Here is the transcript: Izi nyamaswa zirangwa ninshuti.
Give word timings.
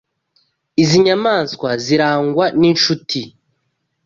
Izi 0.81 0.97
nyamaswa 1.05 1.69
zirangwa 1.83 2.45
ninshuti. 2.59 3.21